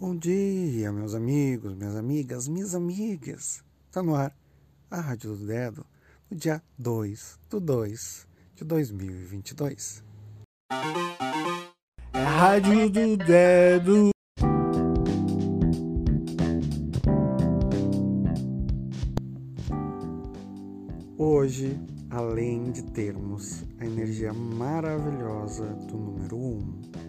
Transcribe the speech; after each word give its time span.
Bom 0.00 0.16
dia, 0.16 0.92
meus 0.92 1.12
amigos, 1.12 1.74
minhas 1.74 1.96
amigas, 1.96 2.46
minhas 2.46 2.72
amigas. 2.72 3.64
Tá 3.90 4.00
no 4.00 4.14
ar 4.14 4.32
a 4.88 5.00
Rádio 5.00 5.34
do 5.34 5.44
Dedo, 5.44 5.84
no 6.30 6.36
dia 6.36 6.62
2 6.78 7.36
do 7.50 7.58
2 7.58 8.28
de 8.54 8.62
2022. 8.62 10.04
É 12.12 12.22
Rádio 12.22 12.88
do 12.90 13.16
Dedo. 13.16 14.10
Hoje, 21.16 21.76
além 22.08 22.70
de 22.70 22.84
termos 22.84 23.64
a 23.80 23.84
energia 23.84 24.32
maravilhosa 24.32 25.66
do 25.90 25.98
número 25.98 26.36
1, 26.36 26.40
um, 26.40 27.07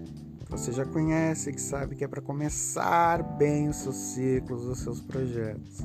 você 0.49 0.71
já 0.71 0.83
conhece, 0.83 1.53
que 1.53 1.61
sabe 1.61 1.95
que 1.95 2.03
é 2.03 2.07
para 2.07 2.21
começar 2.21 3.21
bem 3.37 3.69
os 3.69 3.77
seus 3.77 3.95
ciclos, 3.95 4.65
os 4.65 4.79
seus 4.79 4.99
projetos. 4.99 5.79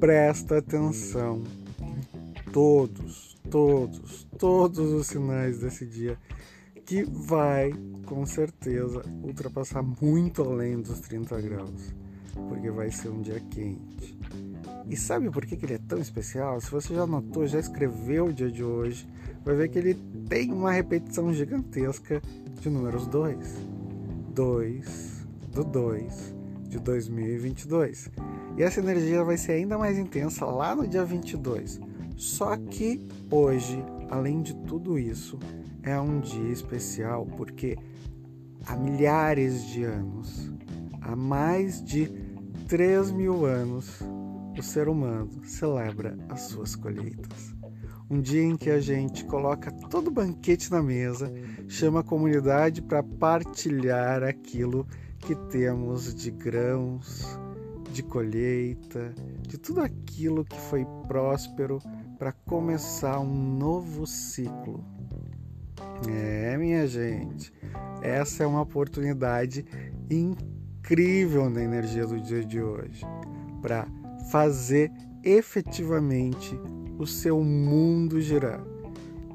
Presta 0.00 0.58
atenção 0.58 1.42
em 1.80 2.50
todos, 2.50 3.36
todos, 3.48 4.26
todos 4.36 4.92
os 4.92 5.06
sinais 5.06 5.60
desse 5.60 5.86
dia 5.86 6.18
que 6.84 7.04
vai 7.04 7.72
com 8.04 8.24
certeza 8.26 9.02
ultrapassar 9.22 9.82
muito 9.82 10.42
além 10.42 10.80
dos 10.80 11.00
30 11.00 11.40
graus, 11.40 11.94
porque 12.48 12.70
vai 12.70 12.90
ser 12.90 13.08
um 13.08 13.22
dia 13.22 13.40
quente. 13.50 14.16
E 14.88 14.96
sabe 14.96 15.28
por 15.30 15.44
que, 15.44 15.54
ele 15.64 15.74
é 15.74 15.78
tão 15.78 15.98
especial? 15.98 16.60
Se 16.60 16.70
você 16.70 16.94
já 16.94 17.06
notou, 17.06 17.46
já 17.46 17.58
escreveu 17.58 18.26
o 18.26 18.32
dia 18.32 18.50
de 18.50 18.62
hoje, 18.62 19.08
vai 19.44 19.56
ver 19.56 19.68
que 19.68 19.78
ele 19.78 19.94
tem 20.28 20.52
uma 20.52 20.70
repetição 20.70 21.32
gigantesca 21.34 22.22
de 22.60 22.70
números 22.70 23.08
2. 23.08 23.75
2 24.36 25.26
do 25.50 25.64
2 25.64 26.36
de 26.68 26.78
2022. 26.78 28.10
E 28.58 28.62
essa 28.62 28.80
energia 28.80 29.24
vai 29.24 29.38
ser 29.38 29.52
ainda 29.52 29.78
mais 29.78 29.98
intensa 29.98 30.44
lá 30.44 30.76
no 30.76 30.86
dia 30.86 31.06
22. 31.06 31.80
Só 32.18 32.54
que 32.54 33.08
hoje, 33.30 33.82
além 34.10 34.42
de 34.42 34.54
tudo 34.54 34.98
isso, 34.98 35.38
é 35.82 35.98
um 35.98 36.20
dia 36.20 36.52
especial 36.52 37.24
porque 37.24 37.78
há 38.66 38.76
milhares 38.76 39.64
de 39.68 39.84
anos, 39.84 40.52
há 41.00 41.16
mais 41.16 41.82
de 41.82 42.06
3 42.68 43.12
mil 43.12 43.46
anos, 43.46 44.00
o 44.58 44.62
ser 44.62 44.86
humano 44.86 45.30
celebra 45.44 46.14
as 46.28 46.42
suas 46.42 46.76
colheitas 46.76 47.56
um 48.08 48.20
dia 48.20 48.42
em 48.42 48.56
que 48.56 48.70
a 48.70 48.80
gente 48.80 49.24
coloca 49.24 49.70
todo 49.90 50.08
o 50.08 50.12
banquete 50.12 50.70
na 50.70 50.82
mesa, 50.82 51.32
chama 51.68 52.00
a 52.00 52.04
comunidade 52.04 52.80
para 52.80 53.02
partilhar 53.02 54.22
aquilo 54.22 54.86
que 55.18 55.34
temos 55.34 56.14
de 56.14 56.30
grãos, 56.30 57.38
de 57.90 58.02
colheita, 58.02 59.12
de 59.42 59.58
tudo 59.58 59.80
aquilo 59.80 60.44
que 60.44 60.58
foi 60.60 60.86
próspero 61.08 61.80
para 62.18 62.32
começar 62.32 63.18
um 63.18 63.56
novo 63.56 64.06
ciclo. 64.06 64.84
É, 66.08 66.56
minha 66.56 66.86
gente, 66.86 67.52
essa 68.02 68.44
é 68.44 68.46
uma 68.46 68.62
oportunidade 68.62 69.64
incrível 70.10 71.50
na 71.50 71.62
energia 71.62 72.06
do 72.06 72.20
dia 72.20 72.44
de 72.44 72.60
hoje 72.60 73.04
para 73.60 73.88
fazer 74.30 74.92
efetivamente 75.24 76.56
o 76.98 77.06
seu 77.06 77.42
mundo 77.42 78.20
girar. 78.20 78.60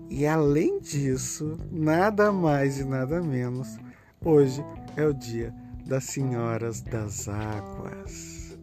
E 0.09 0.26
além 0.26 0.80
disso, 0.80 1.58
nada 1.72 2.31
mais 2.31 2.80
e 2.80 2.84
nada 2.84 3.22
menos, 3.22 3.78
hoje 4.23 4.64
é 4.98 5.06
o 5.06 5.14
dia 5.14 5.54
das 5.86 6.04
Senhoras 6.06 6.82
das 6.82 7.30
Águas. 7.30 8.58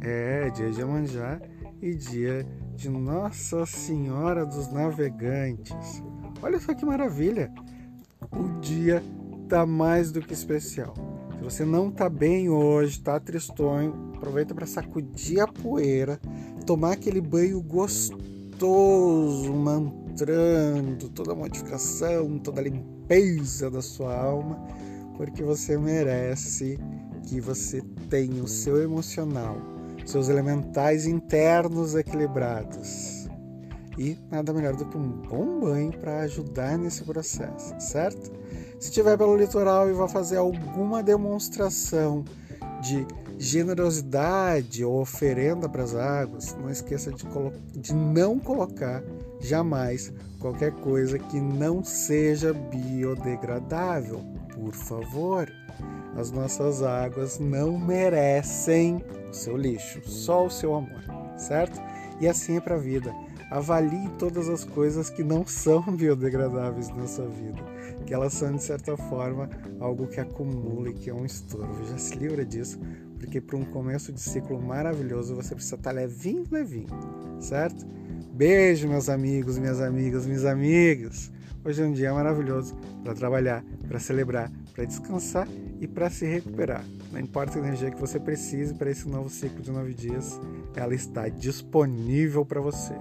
É 0.00 0.48
dia 0.50 0.70
de 0.70 0.80
Amanjá 0.80 1.40
e 1.82 1.94
dia 1.94 2.46
de 2.74 2.88
Nossa 2.88 3.66
Senhora 3.66 4.46
dos 4.46 4.72
Navegantes. 4.72 6.02
Olha 6.40 6.58
só 6.58 6.74
que 6.74 6.86
maravilha! 6.86 7.52
O 8.32 8.60
dia 8.60 9.02
tá 9.48 9.66
mais 9.66 10.10
do 10.10 10.22
que 10.22 10.32
especial. 10.32 10.94
Se 11.36 11.44
você 11.44 11.64
não 11.64 11.90
tá 11.90 12.08
bem 12.08 12.48
hoje, 12.48 13.00
tá 13.00 13.20
tristonho, 13.20 14.12
aproveita 14.16 14.54
para 14.54 14.66
sacudir 14.66 15.40
a 15.40 15.46
poeira, 15.46 16.18
tomar 16.64 16.92
aquele 16.92 17.20
banho 17.20 17.60
gostoso 17.60 18.33
gostoso, 18.64 19.52
mantrando 19.52 21.08
toda 21.10 21.32
a 21.32 21.34
modificação, 21.34 22.38
toda 22.38 22.60
a 22.60 22.64
limpeza 22.64 23.70
da 23.70 23.82
sua 23.82 24.14
alma, 24.16 24.58
porque 25.16 25.42
você 25.42 25.76
merece 25.76 26.78
que 27.26 27.40
você 27.40 27.82
tenha 28.08 28.42
o 28.42 28.48
seu 28.48 28.82
emocional, 28.82 29.58
seus 30.06 30.28
elementais 30.28 31.06
internos 31.06 31.94
equilibrados. 31.94 33.28
E 33.98 34.18
nada 34.30 34.52
melhor 34.52 34.74
do 34.74 34.86
que 34.86 34.96
um 34.96 35.08
bom 35.08 35.60
banho 35.60 35.92
para 35.98 36.20
ajudar 36.20 36.76
nesse 36.78 37.04
processo, 37.04 37.74
certo? 37.78 38.32
Se 38.80 38.88
estiver 38.88 39.16
pelo 39.16 39.36
litoral 39.36 39.88
e 39.88 39.92
vai 39.92 40.08
fazer 40.08 40.38
alguma 40.38 41.02
demonstração 41.02 42.24
de 42.82 43.06
generosidade 43.38 44.84
ou 44.84 45.00
oferenda 45.00 45.68
para 45.68 45.82
as 45.82 45.94
águas, 45.94 46.56
não 46.60 46.70
esqueça 46.70 47.10
de, 47.12 47.24
de 47.74 47.94
não 47.94 48.38
colocar 48.38 49.02
jamais 49.40 50.12
qualquer 50.38 50.72
coisa 50.72 51.18
que 51.18 51.40
não 51.40 51.82
seja 51.82 52.52
biodegradável, 52.52 54.20
por 54.54 54.74
favor. 54.74 55.50
As 56.16 56.30
nossas 56.30 56.82
águas 56.82 57.38
não 57.38 57.78
merecem 57.78 59.02
o 59.28 59.34
seu 59.34 59.56
lixo, 59.56 60.00
só 60.04 60.46
o 60.46 60.50
seu 60.50 60.74
amor, 60.74 61.02
certo? 61.36 61.80
E 62.20 62.28
assim 62.28 62.56
é 62.56 62.60
para 62.60 62.76
a 62.76 62.78
vida. 62.78 63.12
Avalie 63.50 64.08
todas 64.18 64.48
as 64.48 64.64
coisas 64.64 65.10
que 65.10 65.22
não 65.22 65.46
são 65.46 65.82
biodegradáveis 65.96 66.88
na 66.90 67.06
sua 67.06 67.26
vida, 67.26 67.60
que 68.06 68.14
elas 68.14 68.32
são 68.34 68.54
de 68.54 68.62
certa 68.62 68.96
forma 68.96 69.48
algo 69.80 70.06
que 70.06 70.20
acumula 70.20 70.90
e 70.90 70.94
que 70.94 71.10
é 71.10 71.14
um 71.14 71.24
estorvo. 71.24 71.86
Já 71.86 71.98
se 71.98 72.16
livra 72.16 72.44
disso, 72.44 72.78
porque 73.18 73.40
para 73.40 73.56
um 73.56 73.64
começo 73.64 74.12
de 74.12 74.20
ciclo 74.20 74.60
maravilhoso 74.60 75.34
você 75.34 75.54
precisa 75.54 75.76
estar 75.76 75.92
levinho, 75.92 76.44
levinho, 76.50 76.88
certo? 77.40 77.86
Beijo, 78.32 78.88
meus 78.88 79.08
amigos, 79.08 79.58
minhas 79.58 79.80
amigas, 79.80 80.26
meus 80.26 80.44
amigos. 80.44 81.32
Hoje 81.64 81.82
é 81.82 81.86
um 81.86 81.92
dia 81.92 82.12
maravilhoso 82.12 82.76
para 83.02 83.14
trabalhar, 83.14 83.64
para 83.88 83.98
celebrar, 83.98 84.52
para 84.74 84.84
descansar 84.84 85.48
e 85.80 85.86
para 85.86 86.10
se 86.10 86.26
recuperar. 86.26 86.84
Não 87.10 87.18
importa 87.18 87.58
a 87.58 87.62
energia 87.62 87.90
que 87.90 88.00
você 88.00 88.20
precise 88.20 88.74
para 88.74 88.90
esse 88.90 89.08
novo 89.08 89.30
ciclo 89.30 89.62
de 89.62 89.70
nove 89.70 89.94
dias, 89.94 90.38
ela 90.74 90.94
está 90.94 91.28
disponível 91.28 92.44
para 92.44 92.60
você. 92.60 92.92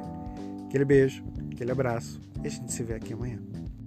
Aquele 0.68 0.86
beijo, 0.86 1.24
aquele 1.52 1.72
abraço 1.72 2.22
e 2.42 2.48
a 2.48 2.50
gente 2.50 2.72
se 2.72 2.84
vê 2.84 2.94
aqui 2.94 3.14
amanhã. 3.14 3.40